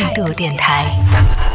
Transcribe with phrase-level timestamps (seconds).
[0.00, 0.86] 态度电台，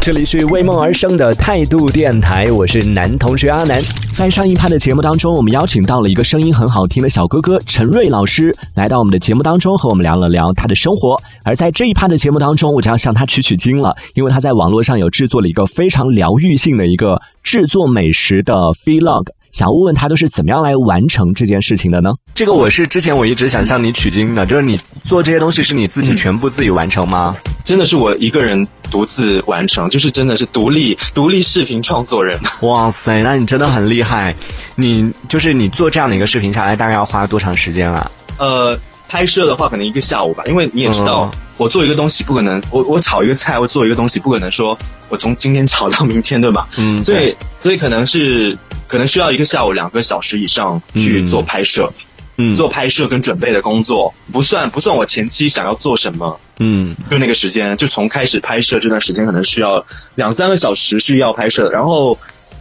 [0.00, 3.80] 这里是为梦而生的态度电台，我是男同学阿南。
[4.16, 11.22] 在上一趴的节目当中，我们邀请到了一个声音很好听的小哥哥陈瑞老师，来到我们的节目当中，和我们聊了聊他的生活。
[11.44, 18.54] 而在这一趴的节目当中，我就要向他取取经了，因为他在网络上有制作了一个非常疗愈性的一个制作美食的
[18.84, 19.26] vlog。
[19.52, 22.10] 想问问他都是怎么样来完成这件事情的呢？
[22.34, 27.36] 这个我是之前我一直想向你取经的，就是你做这些东西是你自己全部自己完成吗？
[27.62, 32.38] 真的是我一个人独自完成，就是真的是独立独立视频创作人。
[32.62, 34.34] 哇塞，那你真的很厉害！
[34.74, 38.10] 你就是你做这样的一个视频下来，大概要花多长时间啊？
[38.38, 38.78] 呃，
[39.12, 44.78] 拍摄的话可能一个下午吧，因为你也知道，我做一个东西不可能，我我炒一个菜，我做一个东西不可能说
[45.10, 46.66] 我从今天炒到明天，对吧？
[46.78, 48.56] 嗯，所以所以可能是。
[48.88, 51.90] 可能需要一个下午两个小时以上去做拍摄，
[52.36, 59.82] 嗯，做拍摄跟准备的工作不算不算我前期想要做什么，嗯，就那个时间，就从开始拍摄这段时间可能需要
[60.14, 62.18] 两三个小时是要拍摄，然后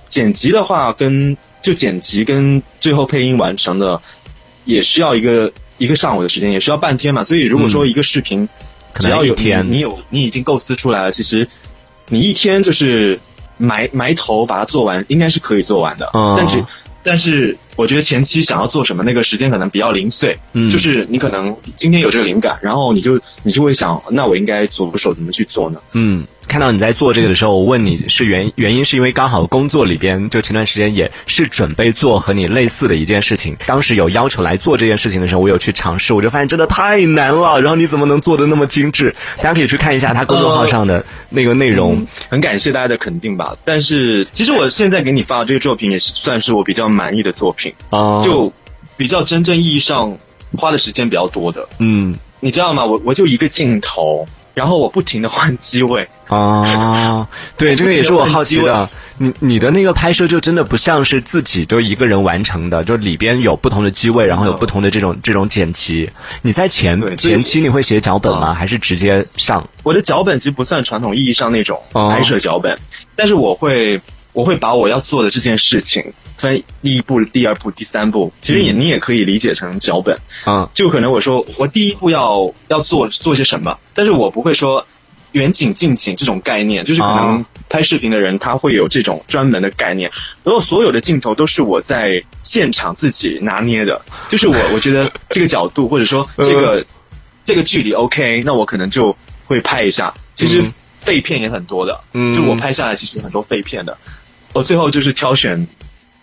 [0.08, 4.02] 剪辑的话跟就剪辑跟最后配音完成的
[4.64, 7.24] 也需要一个一个上午的时间，也需要半天嘛。
[7.24, 8.48] 所以如果说一个视频
[8.96, 11.48] 只要有天你有你已经构思出来了，其实
[12.08, 13.20] 你一天就是。
[13.58, 16.10] 埋埋头把它做完，应该是可以做完的。
[16.16, 16.66] 嗯，但是，
[17.04, 20.36] 但是，我觉得前期想要做什么，那个时间可能比较零碎。
[20.54, 25.80] 嗯，就是你可能今天有这个灵感，然后你就你就会想，那我应该着手怎么去做呢？
[25.92, 26.26] 嗯。
[26.52, 37.62] 看到你在做这个的时候，我问你是原原因是因为刚好工作里边就前段时间也是准备做和你类似的一件事情，当时有要求来做这件事情的时候，我有去尝试，我就发现真的太难了。
[37.62, 39.16] 然后你怎么能做的那么精致？
[39.38, 42.06] 大家可以去看一下他公众号上的那个内容。
[42.28, 43.56] 很感谢大家的肯定吧。
[43.64, 48.52] 但是其实我现在给你发的这个作品也是算是我比较满意的作品啊，就
[48.98, 50.18] 比较真正意义上
[50.58, 51.70] 花的时间比较多的。
[51.80, 52.84] 嗯，你知道吗？
[52.84, 54.28] 我我就一个镜头。
[54.54, 58.90] 然后我不停的换机位啊，对，这个也是我好奇的。
[59.18, 66.10] 你你的那个拍摄就真的不像是自己就一个人完成的，就里边有不同的机位，然后有不同的这种这种剪辑。
[66.42, 68.54] 你在前前期你会写脚本吗？
[68.54, 69.68] 还是直接上？
[69.84, 72.80] 我的脚本其实不算传统意义上那种拍摄脚本，
[73.16, 74.02] 但是我会
[74.34, 76.14] 我会把我要做的这件事情。
[76.38, 80.68] 分第一步、第二步、第三步，其实也你也可以理解成脚本啊。
[80.74, 84.84] 就可能我说我第一步要要做做些什么，但是我不会说
[85.34, 90.10] 远景近景这种概念，就是可能拍视频的人他会有这种专门的概念。
[90.44, 96.84] 然后所有的镜头都是我在现场自己拿捏的，就是我 我觉得这个角度或者说这个
[97.44, 99.16] 这个距离 OK，那我可能就
[99.46, 100.12] 会拍一下。
[100.34, 100.64] 其实
[101.02, 102.02] 废片也很多的，
[102.34, 103.96] 就我拍下来其实很多废片的，
[104.54, 105.68] 我最后就是挑选。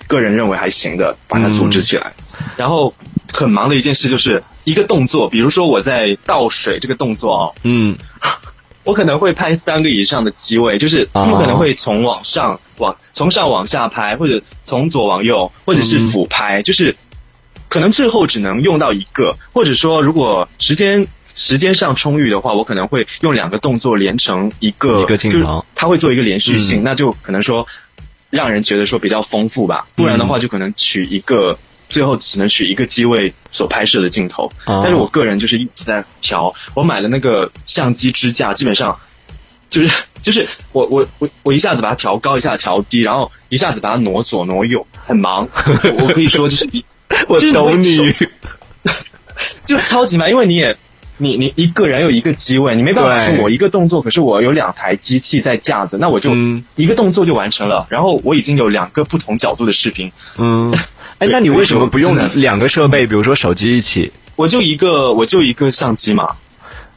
[0.06, 2.14] 个人认为还行的，把它组织起来。
[2.56, 2.94] 然后
[3.30, 7.94] 很忙的一件事就是一个动作，比如说我在倒水这个动作哦，嗯，
[8.84, 16.96] 我可能会拍三个以上的机位，就是他们可能会从往上往从上往下拍，或者从左往右，或者是俯拍，就是
[17.68, 27.66] 可能最后只能用到一个，或者说如果时间时间上充裕的话，我可能会用两个动作连成一个一个镜头，它会做一个连续性，那就可能说。
[28.30, 31.58] 让人觉得说比较丰富吧，不然的话就可能取一个，
[31.88, 34.50] 最后只能取一个机位所拍摄的镜头。
[34.66, 38.98] 但是我个人就是一直在调，我买了那个相机支架，基本上
[39.68, 45.48] 就是就是我我我我一下子把它调高，一下子调低，然后一下子把它挪左挪右，很忙。
[45.98, 46.68] 我可以说就是
[47.28, 48.12] 我懂你，
[49.64, 50.76] 就超级忙，因为你也。
[51.18, 56.34] 你你一个人有一个机位，你没办法说我一个动作，可是我有两台机器在架着，那我就
[56.76, 57.86] 一个动作就完成了。
[57.90, 60.10] 然后我已经有两个不同角度的视频。
[60.38, 60.72] 嗯，
[61.18, 63.06] 哎，那你为什么不用两个设备？
[63.06, 64.10] 比如说手机一起？
[64.36, 66.30] 我就一个，我就一个相机嘛。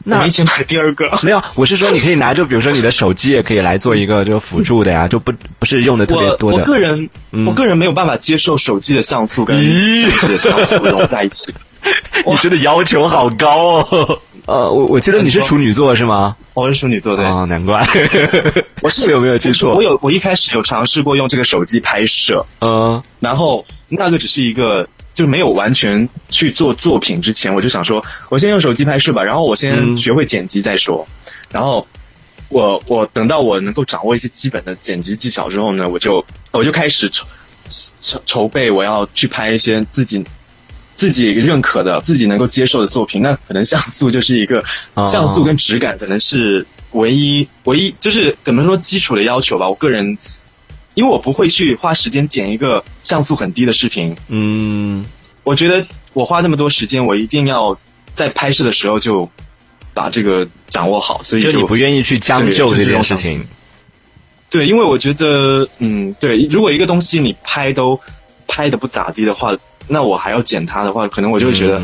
[0.04, 1.08] 那没钱买第二个？
[1.22, 6.58] 没有，我是说你可以拿，就比如说你的手机也可以来做一个就辅助的呀，就不不是用的特别多的。
[6.58, 7.08] 我个人，
[7.46, 9.56] 我个人没有办法接受手机的像素跟
[10.00, 11.54] 相机的像素融在一起。
[12.26, 14.18] 你真的要求好高哦！
[14.46, 16.36] 呃，我我记得你是处女座是吗？
[16.54, 17.86] 我是处女座，对啊，难怪。
[18.82, 19.74] 我是有没有记错？
[19.74, 31.06] 我有，我一开始有尝试过用这个手机拍摄，嗯，然后那个只是一个，就没有完全去做作品之前，我就想说，我先用手机拍摄吧，然后我先学会剪辑再说。
[31.50, 31.86] 然后
[32.48, 37.24] 我我等到我能够掌握一些基本的剪辑技巧之后呢，我就我就开始筹
[38.00, 40.24] 筹筹备，我要去拍一些自己。
[40.94, 44.62] 自己认可的、自己能够接受的作品，那可能像素就是一个
[45.08, 49.68] 像素跟质感，可能是唯一唯一就是怎么说基础的要求吧。
[49.68, 50.16] 我个人，
[50.94, 55.04] 因为我不会去花时间剪一个像素很低的视频，嗯，
[55.44, 57.78] 我觉得我花那么多时间，我一定要
[58.14, 59.28] 在拍摄的时候就
[59.94, 63.44] 把这个掌握好，所以就你不愿意去将就这件事情。
[64.50, 67.98] 对，因为我觉得，嗯，对，如果一个东西你拍都
[68.46, 69.56] 拍的不咋地的话，
[69.88, 71.82] 那我还要剪它的话，可能我就会觉得，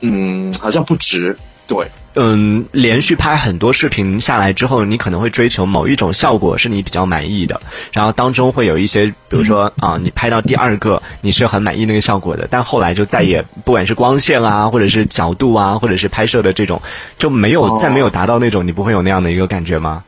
[0.00, 1.36] 嗯，好像不值。
[1.66, 7.60] 对，嗯，连续拍很多视频下来之后，你可能会追求某一种效果是你比较满意的，
[7.92, 16.80] 然后当中会有一些，比如说啊，你拍到第二个你是很满意那个效果的，但后来就再也不管是光线啊，或者是角度啊，或者是拍摄的这种，
[17.16, 20.02] 就没有再没有达到那种，你不会有那样的一个感觉吗？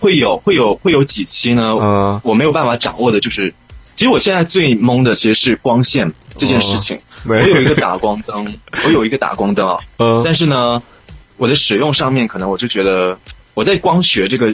[0.00, 1.62] 会有会有会有几期呢？
[1.80, 3.54] 嗯，我没有办法掌握的，就是
[3.94, 6.98] 其实我现在最懵的其实是光线这件事情。
[7.24, 8.52] 我有一个打光灯，
[8.84, 10.82] 我有一个打光灯啊，嗯，但是呢，
[11.36, 13.16] 我的使用上面可能我就觉得
[13.54, 14.52] 我在光学这个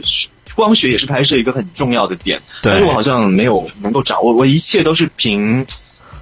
[0.55, 5.65] 光学也是拍摄一个很重要的点，但是我好像没有能够掌握，我一切都是凭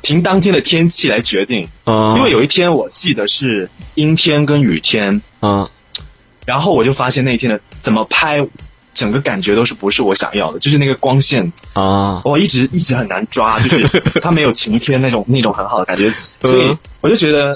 [0.01, 5.69] 凭当天的天气来决定，嗯，因为有一天我记得是阴天跟雨天，嗯，
[6.45, 8.47] 然后我就发现那天的怎么拍。
[8.97, 11.53] 整个感觉都是不是我想要的，就是那个光线。
[11.73, 13.87] 啊，我一直一直很难抓，就是
[14.23, 16.11] 它没有晴天那种那种很好的感觉，
[16.41, 17.55] 所以我就觉得，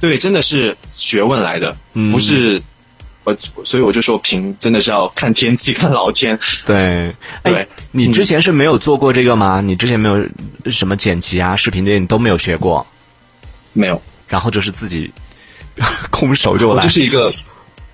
[0.00, 1.76] 对，真的是学问来的，
[2.12, 2.62] 不是
[3.24, 6.38] 我，所以我就说凭真的是要看天气，看老天。
[6.64, 9.60] 对， 对，你之前是没有做过这个吗？
[9.60, 10.24] 你之前没有
[10.66, 12.86] 什么剪辑啊、视频这些你都没有学过？
[13.72, 15.12] 没有，然后就是自己
[16.10, 17.34] 空手就来，就是一个。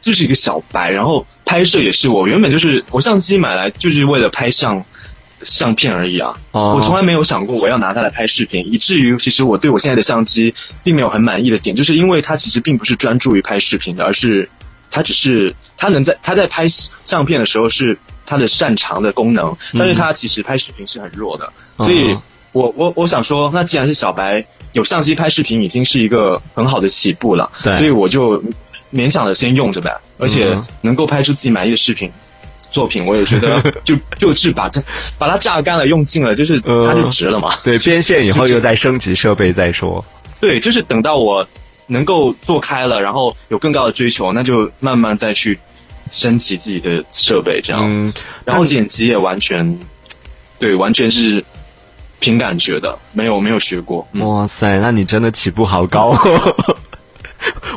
[0.04, 4.84] 就是一个小白，然后拍摄也是我原本就是我相机买来就是为了拍相
[5.42, 14.48] 相片而已啊，我从来没有想过我要拿它来拍视频，以至于其实我对我现在的相机并没有很满意的点，就是因为它其实并不是专注于拍视频的，而是
[14.90, 16.66] 它只是它能在它在拍
[17.04, 22.16] 相片的时候是它的擅长的功能，但是它其实拍视频是很弱的，所以
[22.52, 28.42] 我我我想说，那既然是小白有相机拍视频已经是一个很好的起步了，所以我就。
[28.94, 32.10] 勉强的先用着呗，而且能够拍出自己满意的视频
[32.70, 34.80] 作品，我也觉得 就就是把它
[35.18, 37.54] 把它榨干了，用尽了，就是它就值了嘛。
[37.64, 40.04] 对，变现以后又再升级设备再说。
[40.40, 41.46] 对，就是等到我
[41.86, 45.58] 能够做开了，然后有更高的追求，那就慢慢再去
[46.10, 47.82] 升级自己的设备，这样。
[47.84, 48.12] 嗯
[48.44, 49.78] 然后剪辑也完全
[50.58, 51.44] 对，完全是
[52.20, 54.06] 凭感觉的，没有没有学过。
[54.14, 56.16] 哇塞，那你真的起步好高。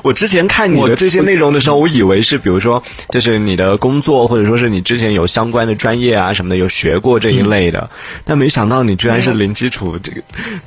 [0.08, 7.90] 我之前看你的这些内容的时候，我以为是比如说，就是你的工作，或者说是你之前有相关的专业啊什么的，有学过这一类的，
[8.24, 10.22] 但没想到你居然是零基础，这个，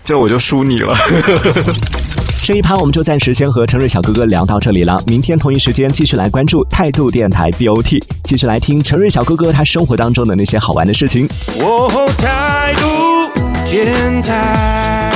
[0.04, 0.94] 这我就输你了。
[2.44, 11.26] 这一趴我们就暂时先和陈瑞小哥哥聊到这里了，明天同一时间继续来关注态度电台 BOT，继续来听陈瑞小哥哥他生活当中的那些好玩的事情。
[12.18, 13.30] 态度
[13.70, 15.09] 电台。